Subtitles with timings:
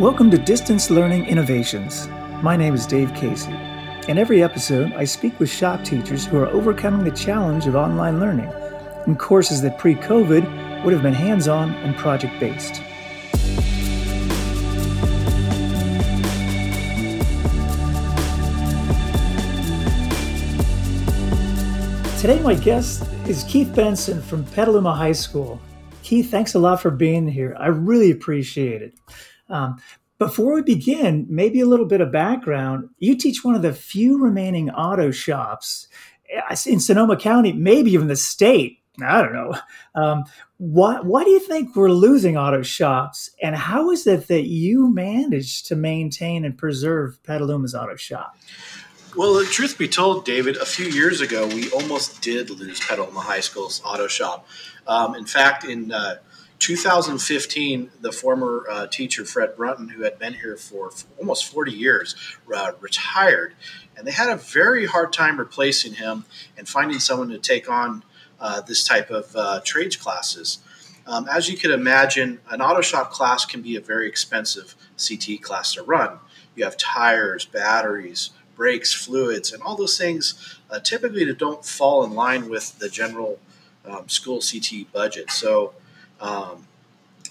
[0.00, 2.08] Welcome to Distance Learning Innovations.
[2.42, 3.52] My name is Dave Casey.
[4.08, 8.18] In every episode, I speak with shop teachers who are overcoming the challenge of online
[8.18, 8.50] learning
[9.06, 12.76] in courses that pre COVID would have been hands on and project based.
[22.22, 25.60] Today, my guest is Keith Benson from Petaluma High School.
[26.02, 27.54] Keith, thanks a lot for being here.
[27.60, 28.94] I really appreciate it.
[29.50, 29.80] Um,
[30.18, 32.90] before we begin, maybe a little bit of background.
[32.98, 35.88] You teach one of the few remaining auto shops
[36.66, 38.78] in Sonoma County, maybe even the state.
[39.02, 39.54] I don't know.
[39.94, 40.24] Um,
[40.58, 43.30] why, why do you think we're losing auto shops?
[43.42, 48.36] And how is it that you managed to maintain and preserve Petaluma's auto shop?
[49.16, 53.20] Well, the truth be told, David, a few years ago, we almost did lose Petaluma
[53.20, 54.46] High School's auto shop.
[54.86, 56.16] Um, in fact, in uh,
[56.60, 62.14] 2015, the former uh, teacher, Fred Brunton, who had been here for, almost 40 years,
[62.54, 63.54] uh, retired.
[63.96, 68.04] And they had a very hard time replacing him and finding someone to take on
[68.38, 70.58] uh, this type of uh, trades classes.
[71.06, 75.42] Um, as you can imagine, an auto shop class can be a very expensive CT
[75.42, 76.18] class to run.
[76.54, 82.12] You have tires, batteries, brakes, fluids, and all those things uh, typically don't fall in
[82.12, 83.38] line with the general
[83.86, 85.30] um, school CT budget.
[85.30, 85.72] So
[86.20, 86.66] um,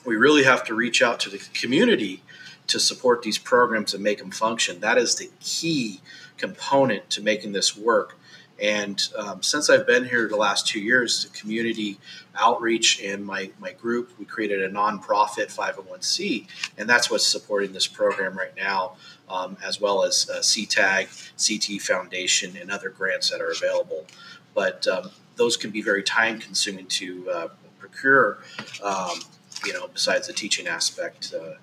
[0.05, 2.23] we really have to reach out to the community
[2.67, 4.79] to support these programs and make them function.
[4.79, 6.01] That is the key
[6.37, 8.15] component to making this work.
[8.61, 11.97] And um, since I've been here the last two years, the community
[12.35, 16.45] outreach and my, my group, we created a nonprofit 501c,
[16.77, 18.97] and that's what's supporting this program right now,
[19.29, 24.05] um, as well as uh, CTAG, CT Foundation, and other grants that are available.
[24.53, 27.47] But um, those can be very time consuming to uh,
[27.91, 28.39] procure,
[28.83, 29.19] um,
[29.65, 31.33] you know, besides the teaching aspect.
[31.33, 31.53] Uh,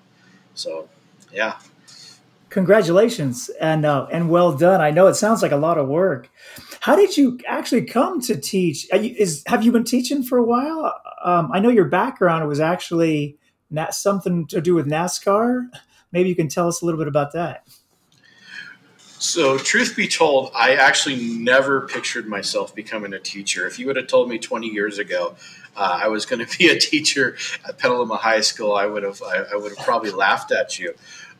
[0.53, 0.89] so,
[1.31, 1.57] yeah.
[2.49, 4.79] Congratulations and uh, and well done.
[4.79, 6.29] I know it sounds like a lot of work.
[6.79, 8.87] How did you actually come to teach?
[8.93, 10.93] You, is have you been teaching for a while?
[11.23, 13.37] Um, I know your background was actually
[13.69, 15.67] not something to do with NASCAR.
[16.13, 17.67] Maybe you can tell us a little bit about that.
[19.19, 23.65] So, truth be told, I actually never pictured myself becoming a teacher.
[23.65, 25.35] If you would have told me 20 years ago
[25.77, 29.21] uh, I was going to be a teacher at Petaluma High School, I would have
[29.21, 30.93] I, I, would have probably laughed at you.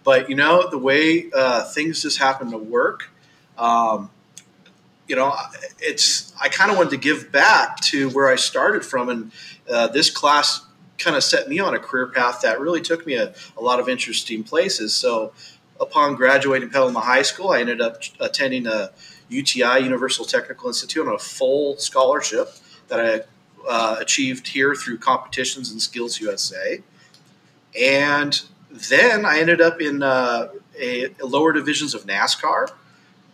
[0.03, 3.09] But you know, the way uh, things just happen to work,
[3.57, 4.09] um,
[5.07, 5.35] you know,
[5.79, 9.31] it's I kind of wanted to give back to where I started from, and
[9.69, 10.65] uh, this class
[10.97, 13.79] kind of set me on a career path that really took me a, a lot
[13.79, 14.95] of interesting places.
[14.95, 15.31] So
[15.79, 18.91] upon graduating Petaluma High School, I ended up attending a
[19.29, 22.51] UTI Universal Technical Institute on a full scholarship
[22.87, 23.21] that I
[23.67, 26.81] uh, achieved here through competitions and Skills USA.
[27.79, 32.69] And then I ended up in uh, a, a lower divisions of NASCAR,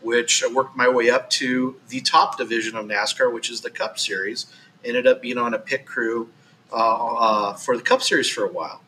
[0.02, 3.70] which I worked my way up to the top division of NASCAR, which is the
[3.70, 4.48] Cup Series.
[4.84, 6.30] Ended up being on a pit crew
[6.72, 8.82] uh, uh, for the Cup Series for a while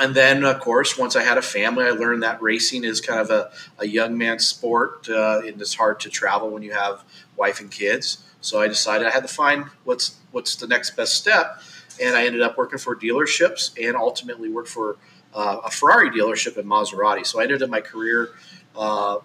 [0.00, 3.20] and then of course once i had a family i learned that racing is kind
[3.20, 7.04] of a, a young man's sport uh, and it's hard to travel when you have
[7.36, 11.14] wife and kids so i decided i had to find what's what's the next best
[11.14, 11.62] step
[12.00, 14.96] and i ended up working for dealerships and ultimately worked for
[15.34, 18.30] uh, a ferrari dealership in maserati so i ended up my career
[18.76, 19.18] uh,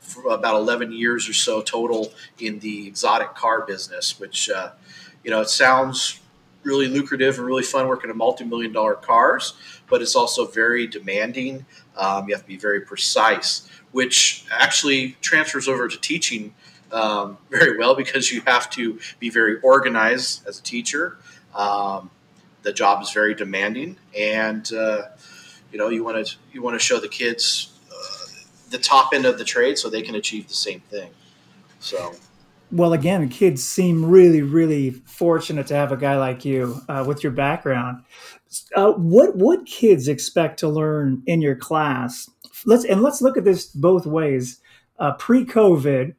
[0.00, 4.70] for about 11 years or so total in the exotic car business which uh,
[5.22, 6.20] you know it sounds
[6.66, 9.54] really lucrative and really fun working in multi-million dollar cars,
[9.88, 11.64] but it's also very demanding.
[11.96, 16.54] Um, you have to be very precise, which actually transfers over to teaching
[16.92, 21.16] um, very well because you have to be very organized as a teacher.
[21.54, 22.10] Um,
[22.62, 25.02] the job is very demanding, and uh,
[25.72, 28.26] you know you want to you want to show the kids uh,
[28.70, 31.10] the top end of the trade so they can achieve the same thing.
[31.78, 32.14] So
[32.72, 37.22] well, again, kids seem really, really fortunate to have a guy like you uh, with
[37.22, 38.02] your background.
[38.74, 42.28] Uh, what would kids expect to learn in your class?
[42.64, 44.60] Let's and let's look at this both ways.
[44.98, 46.14] Uh, pre-COVID,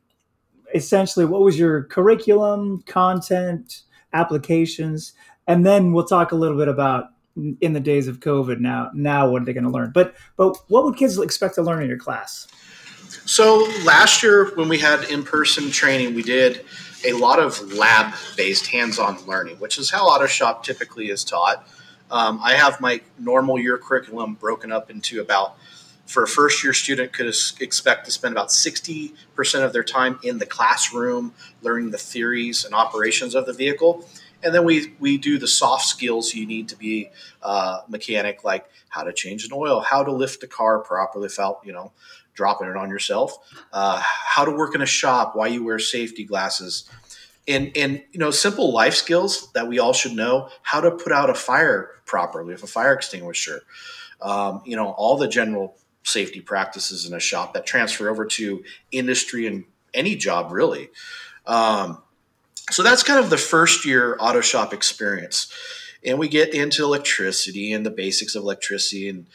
[0.74, 3.84] essentially, what was your curriculum, content,
[4.14, 5.14] applications,
[5.48, 7.12] and then we'll talk a little bit about
[7.62, 8.60] in the days of COVID.
[8.60, 9.92] Now, now what are they going to learn?
[9.94, 12.48] But but what would kids expect to learn in your class?
[13.26, 16.66] So last year, when we had in-person training, we did
[17.06, 21.66] a lot of lab-based hands-on learning, which is how Auto Shop typically is taught.
[22.10, 25.58] Um, I have my normal year curriculum broken up into about
[26.08, 27.28] for a first year student could
[27.60, 29.14] expect to spend about 60%
[29.64, 34.08] of their time in the classroom learning the theories and operations of the vehicle.
[34.42, 37.10] And then we we do the soft skills you need to be
[37.42, 41.62] a mechanic, like how to change an oil, how to lift a car properly without
[41.66, 41.92] you know
[42.36, 43.36] dropping it on yourself,
[43.74, 46.88] uh, how to work in a shop, why you wear safety glasses,
[47.48, 51.12] and and you know simple life skills that we all should know, how to put
[51.12, 53.64] out a fire properly with a fire extinguisher,
[54.22, 55.76] um, you know all the general
[56.08, 60.90] safety practices in a shop that transfer over to industry and any job really.
[61.46, 62.00] Um,
[62.70, 65.52] so that's kind of the first year auto shop experience,
[66.04, 69.26] and we get into electricity and the basics of electricity and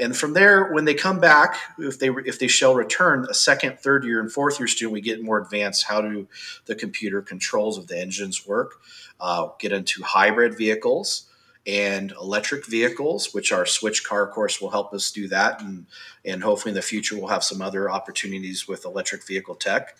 [0.00, 3.78] and from there, when they come back, if they if they shall return, a second,
[3.78, 5.84] third year, and fourth year student, we get more advanced.
[5.84, 6.26] How do
[6.64, 8.80] the computer controls of the engines work?
[9.20, 11.26] Uh, get into hybrid vehicles
[11.66, 15.86] and electric vehicles, which our switch car course will help us do that, and
[16.24, 19.96] and hopefully in the future we'll have some other opportunities with electric vehicle tech,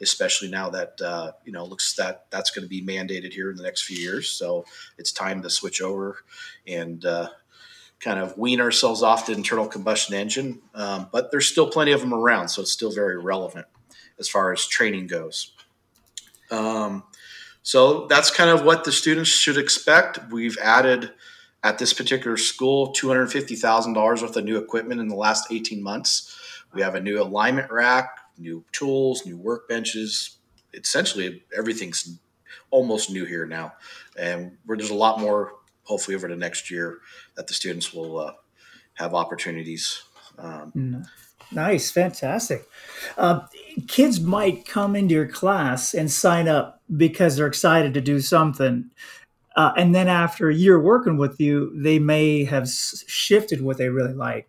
[0.00, 3.56] especially now that uh, you know looks that that's going to be mandated here in
[3.56, 4.28] the next few years.
[4.28, 4.64] So
[4.98, 6.18] it's time to switch over
[6.66, 7.30] and uh,
[7.98, 12.00] kind of wean ourselves off the internal combustion engine, um, but there's still plenty of
[12.00, 13.66] them around, so it's still very relevant
[14.18, 15.52] as far as training goes.
[16.50, 17.04] Um,
[17.62, 20.18] so that's kind of what the students should expect.
[20.30, 21.12] We've added
[21.62, 26.36] at this particular school $250,000 worth of new equipment in the last 18 months.
[26.72, 30.36] We have a new alignment rack, new tools, new workbenches.
[30.72, 32.18] Essentially, everything's
[32.70, 33.74] almost new here now.
[34.18, 35.54] And there's a lot more
[35.84, 37.00] hopefully over the next year
[37.34, 38.32] that the students will uh,
[38.94, 40.02] have opportunities.
[40.38, 40.70] Um,
[41.52, 42.68] nice, fantastic.
[43.16, 43.40] Uh,
[43.88, 48.90] kids might come into your class and sign up because they're excited to do something.
[49.56, 53.88] Uh, and then after a year working with you, they may have shifted what they
[53.88, 54.48] really like.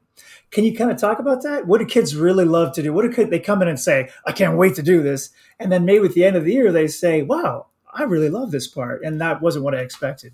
[0.51, 1.65] Can you kind of talk about that?
[1.65, 2.93] What do kids really love to do?
[2.93, 5.29] What do they come in and say, I can't wait to do this?
[5.59, 8.51] And then maybe at the end of the year, they say, wow, I really love
[8.51, 9.03] this part.
[9.03, 10.33] And that wasn't what I expected.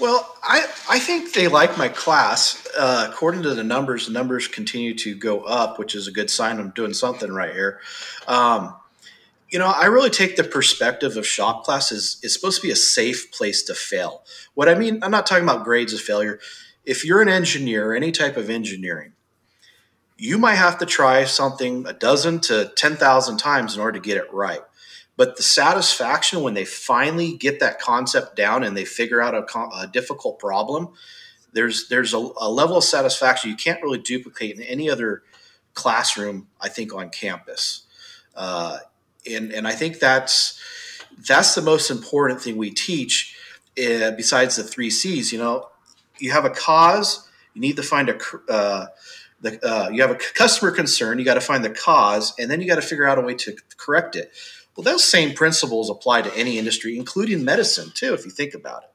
[0.00, 2.66] Well, I, I think they like my class.
[2.76, 6.30] Uh, according to the numbers, the numbers continue to go up, which is a good
[6.30, 7.80] sign I'm doing something right here.
[8.26, 8.74] Um,
[9.50, 12.72] you know, I really take the perspective of shop class is it's supposed to be
[12.72, 14.22] a safe place to fail.
[14.54, 16.40] What I mean, I'm not talking about grades of failure.
[16.84, 19.12] If you're an engineer, any type of engineering,
[20.16, 24.16] you might have to try something a dozen to 10,000 times in order to get
[24.16, 24.60] it right.
[25.20, 29.44] But the satisfaction when they finally get that concept down and they figure out a,
[29.78, 30.94] a difficult problem,
[31.52, 35.22] there's there's a, a, level of satisfaction you can't really duplicate in any other
[35.74, 36.48] classroom.
[36.58, 37.82] I think on campus,
[38.34, 38.78] uh,
[39.30, 40.58] and and I think that's
[41.28, 43.36] that's the most important thing we teach.
[43.76, 45.68] Uh, besides the three C's, you know,
[46.18, 47.28] you have a cause.
[47.52, 48.18] You need to find a
[48.48, 48.86] uh,
[49.42, 51.18] the, uh, you have a customer concern.
[51.18, 53.34] You got to find the cause, and then you got to figure out a way
[53.34, 54.32] to correct it.
[54.80, 58.84] Well, those same principles apply to any industry, including medicine, too, if you think about
[58.84, 58.88] it.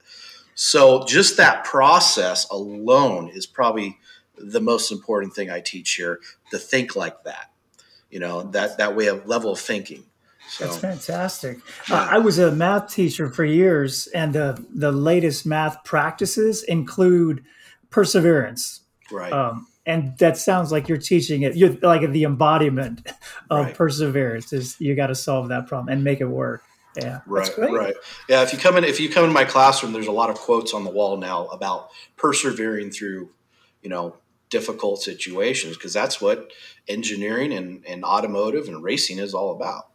[0.55, 3.99] So, just that process alone is probably
[4.35, 7.51] the most important thing I teach here to think like that,
[8.09, 10.05] you know, that, that way of level of thinking.
[10.49, 11.59] So, That's fantastic.
[11.87, 11.97] Yeah.
[11.97, 17.45] Uh, I was a math teacher for years, and the, the latest math practices include
[17.91, 18.79] perseverance.
[19.11, 19.31] Right.
[19.31, 23.07] Um, and that sounds like you're teaching it you're like the embodiment
[23.49, 23.75] of right.
[23.75, 26.63] perseverance is you got to solve that problem and make it work
[26.97, 27.95] yeah right right
[28.29, 30.37] yeah if you come in if you come in my classroom there's a lot of
[30.37, 33.29] quotes on the wall now about persevering through
[33.81, 34.15] you know
[34.49, 36.51] difficult situations because that's what
[36.87, 39.89] engineering and, and automotive and racing is all about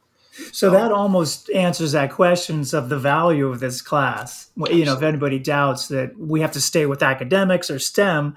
[0.52, 4.49] so um, that almost answers that questions of the value of this class.
[4.50, 4.78] Absolutely.
[4.78, 8.37] You know, if anybody doubts that we have to stay with academics or STEM,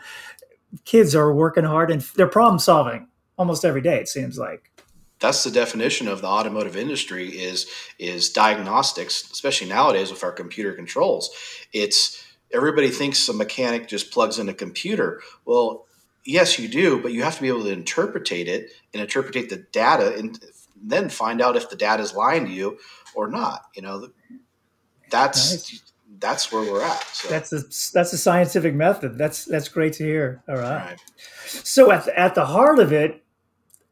[0.85, 3.99] kids are working hard and they're problem solving almost every day.
[3.99, 4.71] It seems like
[5.19, 10.73] that's the definition of the automotive industry is is diagnostics, especially nowadays with our computer
[10.73, 11.29] controls.
[11.71, 15.21] It's everybody thinks a mechanic just plugs in a computer.
[15.45, 15.85] Well,
[16.25, 19.65] yes, you do, but you have to be able to interpretate it and interpretate the
[19.71, 20.39] data and
[20.75, 22.77] then find out if the data is lying to you
[23.15, 23.61] or not.
[23.75, 24.09] You know,
[25.09, 27.03] that's nice that's where we're at.
[27.07, 27.27] So.
[27.29, 27.59] That's a
[27.93, 29.17] that's a scientific method.
[29.17, 30.43] That's that's great to hear.
[30.47, 30.85] All right.
[30.85, 30.99] right.
[31.45, 33.23] So at the, at the heart of it,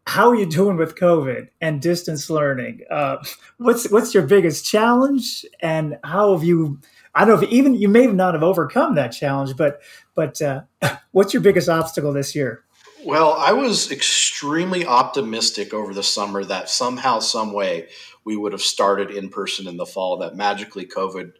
[0.08, 2.82] how are you doing with COVID and distance learning?
[2.90, 3.18] Uh,
[3.58, 6.80] what's what's your biggest challenge, and how have you?
[7.14, 9.82] I don't know if even you may not have overcome that challenge, but
[10.16, 10.64] but uh,
[11.12, 12.64] what's your biggest obstacle this year?
[13.04, 17.88] Well, I was extremely optimistic over the summer that somehow, some way,
[18.24, 20.18] we would have started in person in the fall.
[20.18, 21.32] That magically COVID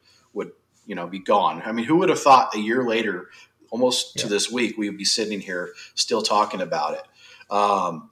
[0.86, 1.62] you know be gone.
[1.66, 3.30] I mean, who would have thought a year later,
[3.72, 4.24] almost yeah.
[4.24, 7.54] to this week, we would be sitting here still talking about it.
[7.54, 8.12] Um,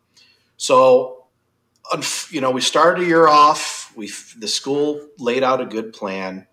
[0.57, 1.27] so,
[2.29, 3.93] you know, we started a year off.
[3.95, 6.47] We the school laid out a good plan,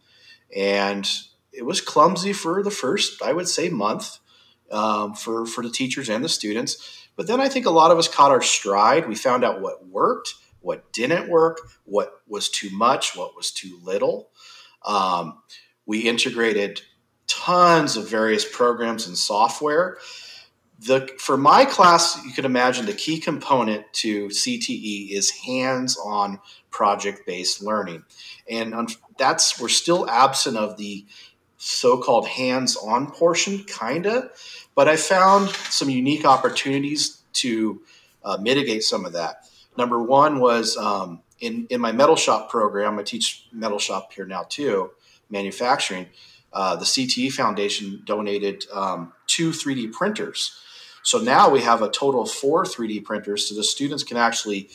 [0.55, 1.09] and
[1.53, 4.19] it was clumsy for the first, I would say, month
[4.71, 7.09] um, for for the teachers and the students.
[7.17, 9.09] But then I think a lot of us caught our stride.
[9.09, 13.79] We found out what worked, what didn't work, what was too much, what was too
[13.83, 14.31] little.
[14.85, 15.39] Um,
[15.87, 16.83] we integrated
[17.27, 19.99] tons of various programs and software.
[20.79, 26.41] The, for my class, you can imagine the key component to CTE is hands-on
[26.71, 28.05] project-based learning,
[28.51, 31.07] and that's we're still absent of the
[31.57, 34.31] so-called hands-on portion, kinda.
[34.75, 37.81] But I found some unique opportunities to
[38.23, 39.49] uh, mitigate some of that.
[39.79, 42.99] Number one was um, in in my metal shop program.
[42.99, 44.91] I teach metal shop here now too,
[45.31, 46.07] manufacturing.
[46.53, 50.59] Uh, the CTE Foundation donated um, two 3D printers.
[51.03, 54.71] So now we have a total of four 3D printers, so the students can actually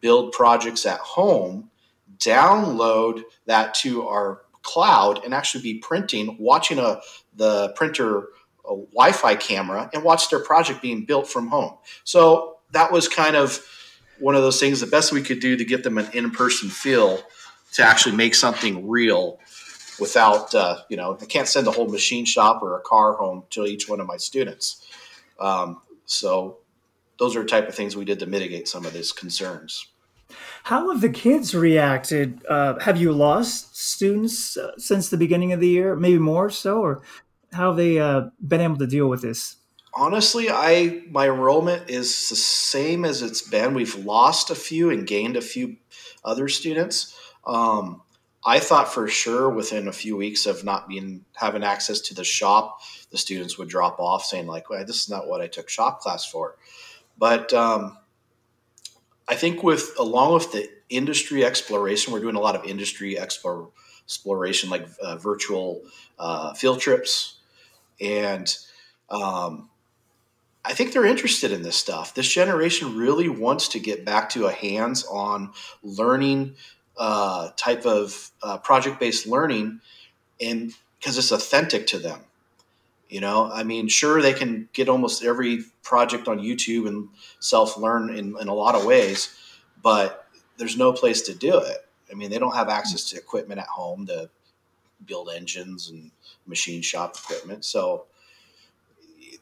[0.00, 1.70] build projects at home,
[2.18, 7.00] download that to our cloud, and actually be printing, watching a
[7.36, 8.28] the printer
[8.64, 11.74] a Wi-Fi camera and watch their project being built from home.
[12.04, 13.60] So that was kind of
[14.18, 14.80] one of those things.
[14.80, 17.20] The best we could do to get them an in-person feel
[17.74, 19.38] to actually make something real
[19.98, 23.44] without uh, you know I can't send a whole machine shop or a car home
[23.50, 24.86] to each one of my students.
[25.40, 26.58] Um, so
[27.18, 29.86] those are the type of things we did to mitigate some of these concerns.
[30.64, 32.44] How have the kids reacted?
[32.46, 35.94] Uh, have you lost students uh, since the beginning of the year?
[35.94, 37.02] Maybe more so, or
[37.52, 39.56] how have they uh, been able to deal with this?
[39.92, 43.74] Honestly, I my enrollment is the same as it's been.
[43.74, 45.76] We've lost a few and gained a few
[46.24, 47.16] other students.
[47.46, 48.02] Um,
[48.46, 52.24] I thought for sure within a few weeks of not being having access to the
[52.24, 55.68] shop, the students would drop off, saying like, well, "This is not what I took
[55.68, 56.56] shop class for."
[57.16, 57.96] But um,
[59.26, 63.70] I think with along with the industry exploration, we're doing a lot of industry explore,
[64.04, 65.82] exploration, like uh, virtual
[66.18, 67.38] uh, field trips,
[67.98, 68.54] and
[69.08, 69.70] um,
[70.64, 72.14] I think they're interested in this stuff.
[72.14, 76.56] This generation really wants to get back to a hands-on learning
[76.96, 79.80] uh, type of uh, project-based learning,
[80.40, 82.20] and because it's authentic to them.
[83.08, 87.08] You know, I mean, sure they can get almost every project on YouTube and
[87.38, 89.36] self-learn in, in a lot of ways,
[89.82, 91.78] but there's no place to do it.
[92.10, 94.30] I mean, they don't have access to equipment at home to
[95.04, 96.10] build engines and
[96.46, 97.64] machine shop equipment.
[97.64, 98.06] So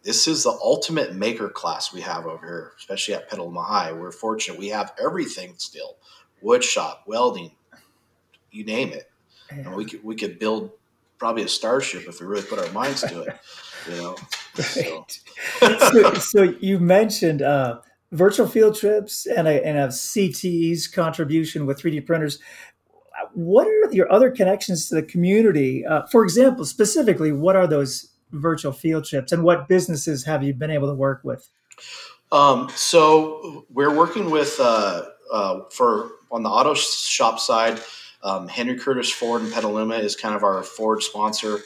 [0.02, 3.92] this is the ultimate maker class we have over here, especially at Petaluma High.
[3.92, 5.96] We're fortunate we have everything still:
[6.42, 7.52] wood shop, welding,
[8.50, 9.10] you name it.
[9.50, 9.58] Yeah.
[9.58, 10.70] And we could we could build
[11.18, 13.38] probably a starship if we really put our minds to it.
[13.88, 14.16] You know.
[14.54, 15.06] So.
[15.92, 17.80] so, so, you mentioned uh,
[18.10, 22.38] virtual field trips and a, and a CTE's contribution with 3D printers
[23.34, 25.84] what are your other connections to the community?
[25.86, 30.54] Uh, for example, specifically, what are those virtual field trips and what businesses have you
[30.54, 31.48] been able to work with?
[32.30, 37.80] Um, so we're working with uh, uh, for on the auto shop side.
[38.22, 41.58] Um, Henry Curtis Ford in Petaluma is kind of our Ford sponsor,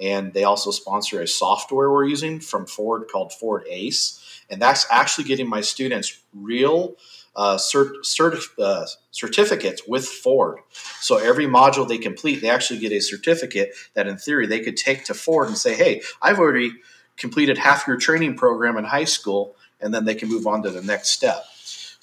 [0.00, 4.20] and they also sponsor a software we're using from Ford called Ford Ace,
[4.50, 6.96] and that's actually getting my students real
[7.36, 10.58] uh, cert, uh, certificates with Ford.
[11.00, 14.76] So every module they complete, they actually get a certificate that, in theory, they could
[14.76, 16.74] take to Ford and say, "Hey, I've already
[17.16, 20.70] completed half your training program in high school," and then they can move on to
[20.70, 21.44] the next step.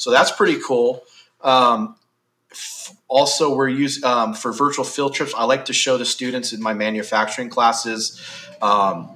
[0.02, 1.04] So that's pretty cool.
[1.42, 1.96] Um,
[3.08, 5.32] also, we're using um, for virtual field trips.
[5.38, 8.20] I like to show the students in my manufacturing classes.
[8.64, 9.12] Um,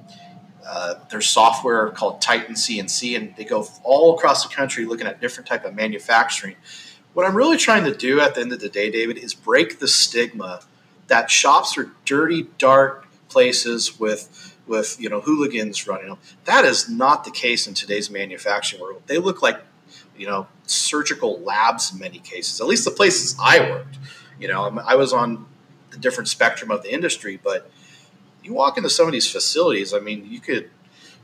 [0.64, 5.20] uh, there's software called Titan CNC, and they go all across the country looking at
[5.20, 6.54] different type of manufacturing.
[7.14, 9.80] What I'm really trying to do at the end of the day, David, is break
[9.80, 10.60] the stigma
[11.08, 16.18] that shops are dirty, dark places with with you know hooligans running them.
[16.44, 19.02] That is not the case in today's manufacturing world.
[19.06, 19.60] They look like
[20.18, 22.60] you know surgical labs in many cases.
[22.60, 23.98] At least the places I worked.
[24.38, 25.46] You know, I was on
[25.90, 27.70] the different spectrum of the industry, but
[28.42, 30.70] you walk into some of these facilities, I mean, you could,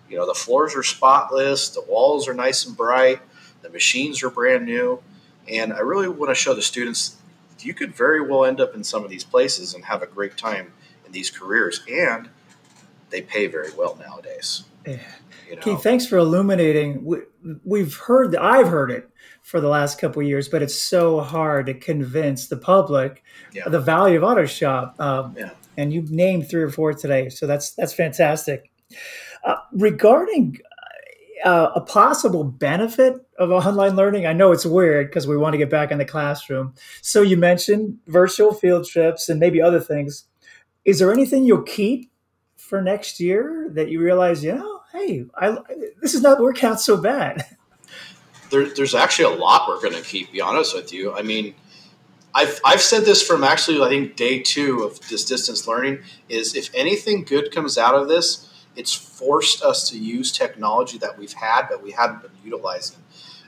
[0.08, 3.20] you know, the floors are spotless, the walls are nice and bright,
[3.62, 5.02] the machines are brand new.
[5.48, 7.16] And I really want to show the students
[7.60, 10.36] you could very well end up in some of these places and have a great
[10.36, 10.72] time
[11.06, 11.80] in these careers.
[11.88, 12.28] And
[13.12, 14.64] they pay very well nowadays.
[14.84, 14.98] Yeah.
[15.48, 15.62] You know?
[15.62, 17.04] Keith, thanks for illuminating.
[17.64, 19.08] We, have heard, I've heard it
[19.42, 23.68] for the last couple years, but it's so hard to convince the public yeah.
[23.68, 24.98] the value of auto shop.
[24.98, 28.70] Um, yeah and you've named three or four today, so that's that's fantastic.
[29.44, 30.58] Uh, regarding
[31.44, 35.58] uh, a possible benefit of online learning, I know it's weird because we want to
[35.58, 36.74] get back in the classroom.
[37.00, 40.24] So you mentioned virtual field trips and maybe other things.
[40.84, 42.11] is there anything you'll keep
[42.62, 45.58] for next year that you realize, you know, hey, I,
[46.00, 47.44] this is not working out so bad?
[48.50, 50.30] There, there's actually a lot we're going to keep.
[50.30, 51.14] Be honest with you.
[51.14, 51.54] I mean,
[52.34, 56.54] I've, I've said this from actually I think day two of this distance learning is
[56.54, 61.32] if anything good comes out of this, it's forced us to use technology that we've
[61.32, 62.98] had but we haven't been utilizing.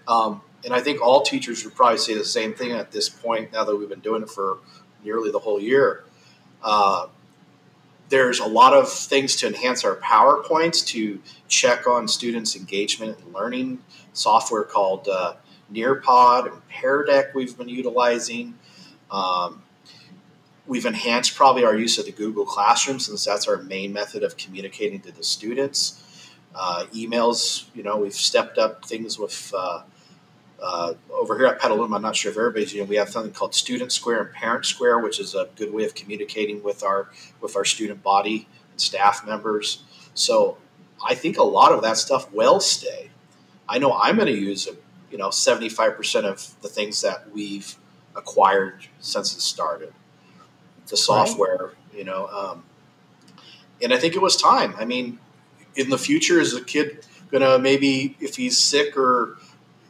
[0.08, 3.52] Um, and I think all teachers would probably say the same thing at this point
[3.52, 4.56] now that we've been doing it for
[5.04, 6.02] nearly the whole year.
[6.62, 7.08] Uh,
[8.08, 13.34] there's a lot of things to enhance our PowerPoints to check on students' engagement and
[13.34, 13.80] learning.
[14.12, 15.34] Software called uh,
[15.72, 18.58] Nearpod and Pear Deck we've been utilizing.
[19.10, 19.62] Um,
[20.66, 24.36] we've enhanced probably our use of the Google Classroom since that's our main method of
[24.36, 26.00] communicating to the students.
[26.54, 29.82] Uh, emails, you know, we've stepped up things with uh,
[30.62, 33.32] uh, over here at Petaluma, I'm not sure if everybody's, you know, we have something
[33.32, 37.10] called Student Square and Parent Square, which is a good way of communicating with our
[37.40, 39.82] with our student body and staff members.
[40.14, 40.58] So
[41.04, 43.10] I think a lot of that stuff will stay.
[43.68, 44.72] I know I'm going to use, a,
[45.10, 47.76] you know, 75% of the things that we've
[48.14, 49.92] acquired since it started.
[50.88, 51.98] The software, right.
[51.98, 52.64] you know, um,
[53.82, 54.74] and I think it was time.
[54.78, 55.18] I mean,
[55.76, 59.38] in the future, is a kid going to maybe if he's sick or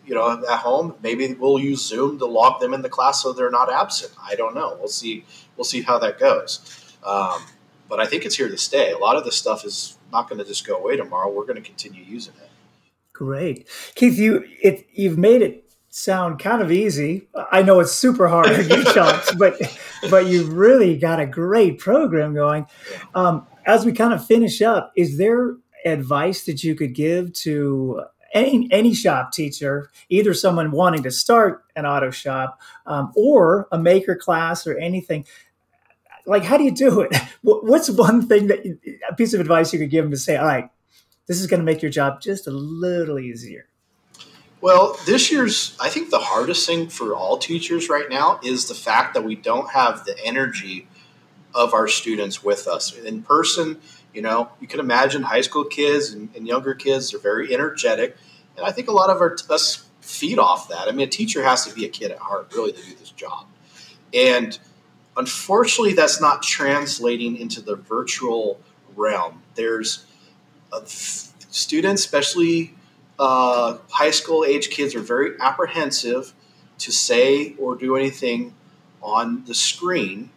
[0.07, 0.95] you know, at home.
[1.03, 4.13] Maybe we'll use Zoom to log them in the class so they're not absent.
[4.23, 4.77] I don't know.
[4.79, 5.25] We'll see.
[5.57, 6.97] We'll see how that goes.
[7.05, 7.45] Um,
[7.89, 8.93] but I think it's here to stay.
[8.93, 11.31] A lot of this stuff is not going to just go away tomorrow.
[11.31, 12.49] We're going to continue using it.
[13.13, 14.19] Great, Keith.
[14.19, 17.29] You it you've made it sound kind of easy.
[17.53, 19.55] I know it's super hard to get shots, but
[20.11, 22.67] but you've really got a great program going.
[23.15, 28.03] Um, as we kind of finish up, is there advice that you could give to
[28.35, 33.79] any any shop teacher, either someone wanting to start an auto shop um, or a
[33.79, 35.25] maker class or anything.
[36.27, 37.15] Like, how do you do it?
[37.43, 38.65] What's one thing that
[39.09, 40.69] a piece of advice you could give them to say, all right,
[41.27, 43.69] this is going to make your job just a little easier?
[44.61, 48.75] Well, this year's, I think the hardest thing for all teachers right now is the
[48.75, 50.89] fact that we don't have the energy
[51.55, 52.97] of our students with us.
[52.97, 53.79] In person,
[54.15, 58.17] you know, you can imagine high school kids and, and younger kids are very energetic,
[58.57, 60.89] and I think a lot of our, us feed off that.
[60.89, 63.11] I mean, a teacher has to be a kid at heart, really, to do this
[63.11, 63.47] job.
[64.13, 64.59] And
[65.17, 68.61] unfortunately, that's not translating into the virtual
[68.97, 69.43] realm.
[69.55, 70.07] There's
[71.51, 72.75] students, especially
[73.19, 76.33] uh, high school age kids, are very apprehensive
[76.79, 78.55] to say or do anything
[79.03, 80.31] on the screen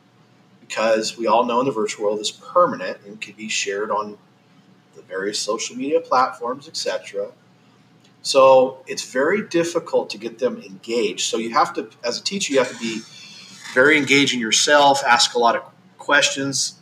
[0.60, 4.18] because we all know in the virtual world is permanent and can be shared on
[4.96, 7.32] the various social media platforms, etc.
[8.28, 11.30] So it's very difficult to get them engaged.
[11.30, 13.00] So you have to, as a teacher, you have to be
[13.74, 15.64] very engaging yourself, ask a lot of
[15.98, 16.78] questions.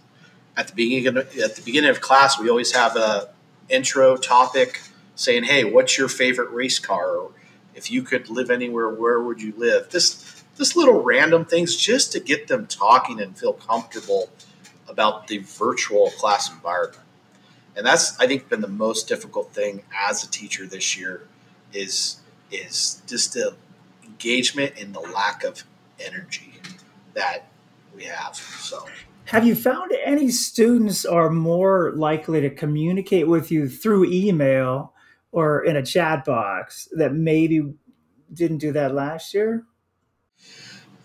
[0.58, 3.30] At the beginning of, at the beginning of class, we always have a
[3.70, 4.82] intro topic
[5.14, 7.32] saying, "Hey, what's your favorite race car?" Or
[7.76, 9.92] if you could live anywhere, where would you live?
[9.92, 14.30] This this little random things just to get them talking and feel comfortable
[14.88, 17.04] about the virtual class environment.
[17.76, 21.28] And that's I think been the most difficult thing as a teacher this year
[21.76, 22.18] is
[22.52, 23.56] is just the
[24.04, 25.64] engagement and the lack of
[26.00, 26.54] energy
[27.14, 27.48] that
[27.96, 28.36] we have.
[28.36, 28.86] So
[29.26, 34.94] have you found any students are more likely to communicate with you through email
[35.32, 37.74] or in a chat box that maybe
[38.32, 39.64] didn't do that last year?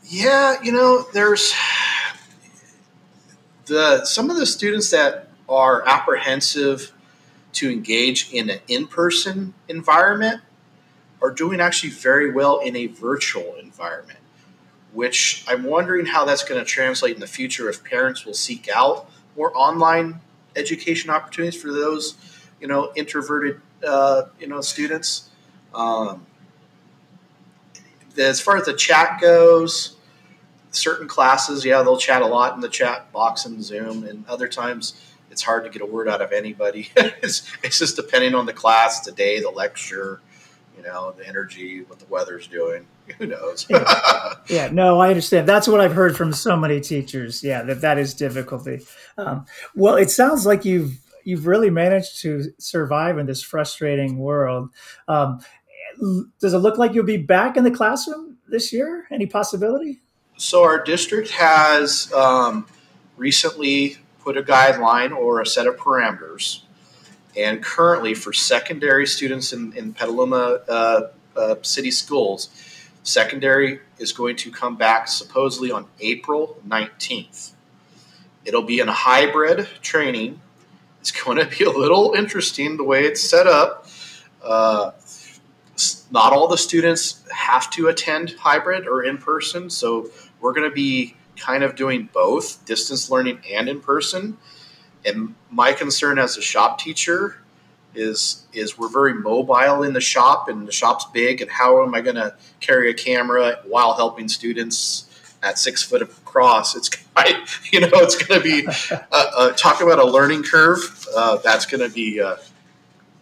[0.04, 1.54] Yeah, you know, there's
[3.66, 6.92] the some of the students that are apprehensive
[7.52, 10.42] to engage in an in-person environment
[11.22, 14.18] are doing actually very well in a virtual environment,
[14.92, 18.68] which I'm wondering how that's going to translate in the future if parents will seek
[18.68, 20.20] out more online
[20.56, 22.16] education opportunities for those,
[22.60, 25.28] you know, introverted, uh, you know, students.
[25.74, 26.26] Um,
[28.18, 29.96] as far as the chat goes,
[30.72, 34.48] certain classes, yeah, they'll chat a lot in the chat box in Zoom, and other
[34.48, 36.90] times it's hard to get a word out of anybody.
[36.96, 40.20] it's, it's just depending on the class, the day, the lecture,
[40.80, 42.86] you know, the energy, what the weather's doing.
[43.18, 43.66] Who knows?
[43.68, 44.34] yeah.
[44.48, 44.68] yeah.
[44.72, 45.48] no, I understand.
[45.48, 47.42] That's what I've heard from so many teachers.
[47.42, 48.80] Yeah, that that is difficulty.
[49.18, 54.70] Um, well, it sounds like you've you've really managed to survive in this frustrating world.
[55.08, 55.40] Um,
[56.40, 59.06] does it look like you'll be back in the classroom this year?
[59.10, 60.00] Any possibility?
[60.36, 62.66] So our district has um,
[63.16, 66.62] recently put a guideline or a set of parameters
[67.40, 72.50] and currently, for secondary students in, in Petaluma uh, uh, city schools,
[73.02, 77.52] secondary is going to come back supposedly on April 19th.
[78.44, 80.40] it'll be in hybrid training.
[81.00, 83.86] It's going to be a little interesting the way it's set up.
[84.42, 84.92] Uh,
[86.10, 90.74] not all the students have to attend hybrid or in person, so we're going to
[90.74, 94.36] be kind of doing both distance learning and in person.
[95.04, 97.36] And my concern as a shop teacher
[97.94, 101.94] is is we're very mobile in the shop and the shop's big and how am
[101.94, 105.06] I going to carry a camera while helping students
[105.42, 106.76] at six foot across?
[106.76, 111.06] It's I, you know it's going to be uh, uh, talk about a learning curve.
[111.16, 112.36] Uh, that's going to be uh,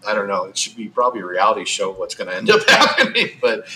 [0.06, 0.44] I don't know.
[0.44, 3.66] It should be probably a reality show what's going to end up happening, but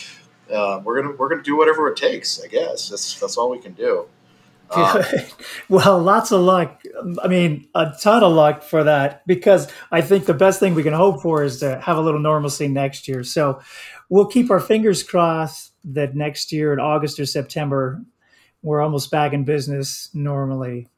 [0.52, 2.42] uh, we're gonna we're gonna do whatever it takes.
[2.42, 4.06] I guess that's that's all we can do.
[4.74, 5.02] Um,
[5.68, 6.82] well, lots of luck.
[7.22, 10.82] I mean, a ton of luck for that because I think the best thing we
[10.82, 13.24] can hope for is to have a little normalcy next year.
[13.24, 13.60] So
[14.08, 18.02] we'll keep our fingers crossed that next year in August or September,
[18.62, 20.88] we're almost back in business normally.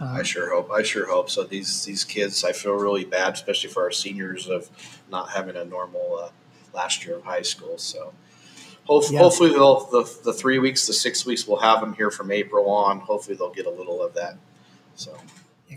[0.00, 0.70] Um, I sure hope.
[0.70, 1.30] I sure hope.
[1.30, 4.68] So these these kids, I feel really bad, especially for our seniors of
[5.10, 6.30] not having a normal uh,
[6.72, 7.78] last year of high school.
[7.78, 8.12] So
[8.88, 12.32] hopefully, hopefully they'll the, the three weeks, the six weeks, we'll have them here from
[12.32, 13.00] April on.
[13.00, 14.36] Hopefully they'll get a little of that.
[14.96, 15.16] So.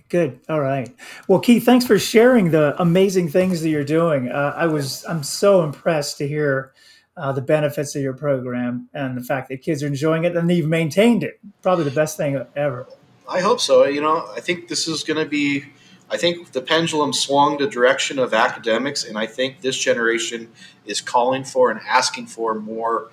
[0.08, 0.40] Good.
[0.50, 0.94] All right.
[1.28, 4.30] Well, Keith, thanks for sharing the amazing things that you're doing.
[4.30, 6.74] Uh, I was I'm so impressed to hear
[7.18, 10.50] uh, the benefits of your program and the fact that kids are enjoying it and
[10.50, 11.40] you've maintained it.
[11.62, 12.88] Probably the best thing ever.
[13.30, 13.86] I hope so.
[13.86, 15.66] You know, I think this is going to be.
[16.12, 20.52] I think the pendulum swung the direction of academics, and I think this generation
[20.86, 23.10] is calling for and asking for more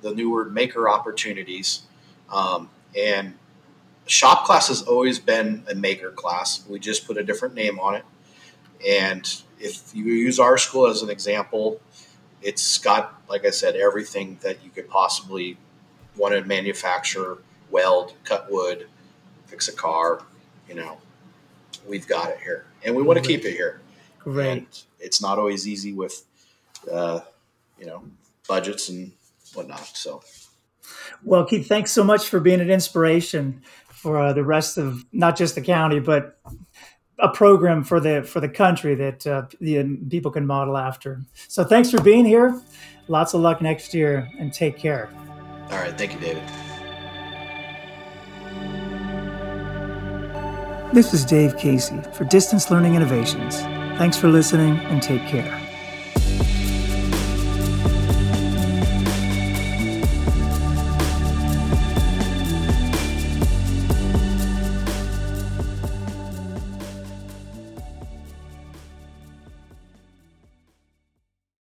[0.00, 1.82] the newer maker opportunities.
[2.32, 3.34] Um, and
[4.06, 6.64] shop class has always been a maker class.
[6.66, 8.04] We just put a different name on it.
[8.86, 9.30] And
[9.60, 11.82] if you use our school as an example,
[12.40, 15.58] it's got, like I said, everything that you could possibly
[16.16, 17.38] want to manufacture,
[17.70, 18.86] weld, cut wood,
[19.46, 20.22] fix a car,
[20.66, 20.98] you know,
[21.88, 23.80] we've got it here, and we want to keep it here.
[24.18, 24.50] Great.
[24.50, 24.66] And
[25.00, 26.24] it's not always easy with,
[26.90, 27.20] uh,
[27.78, 28.04] you know,
[28.46, 29.12] budgets and
[29.54, 29.86] whatnot.
[29.94, 30.22] So,
[31.24, 35.36] well, Keith, thanks so much for being an inspiration for uh, the rest of not
[35.36, 36.38] just the county, but
[37.18, 41.22] a program for the for the country that uh, the people can model after.
[41.48, 42.60] So, thanks for being here.
[43.08, 45.10] Lots of luck next year, and take care.
[45.70, 46.67] All right, thank you, David.
[50.90, 53.60] This is Dave Casey for Distance Learning Innovations.
[53.98, 55.67] Thanks for listening and take care.